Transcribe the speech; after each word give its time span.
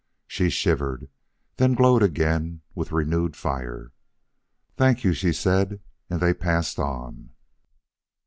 She 0.25 0.49
shivered; 0.49 1.09
then 1.57 1.75
glowed 1.75 2.01
again 2.01 2.63
with 2.73 2.91
renewed 2.91 3.35
fire. 3.35 3.91
"Thank 4.75 5.03
you," 5.03 5.13
she 5.13 5.31
said; 5.31 5.79
and 6.09 6.19
they 6.19 6.33
passed 6.33 6.79
on. 6.79 7.29